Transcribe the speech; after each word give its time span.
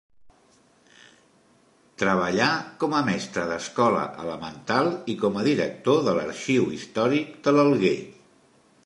Treballà 2.03 2.47
com 2.83 2.95
a 2.99 3.03
mestre 3.09 3.43
d'escola 3.51 4.01
elemental 4.23 4.89
i 5.15 5.17
com 5.25 5.39
a 5.39 5.45
director 5.49 6.01
de 6.09 6.17
l'arxiu 6.21 6.67
històric 6.79 7.37
de 7.49 7.55
l'Alguer. 7.59 7.97